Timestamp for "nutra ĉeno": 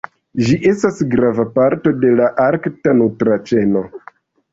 3.03-3.85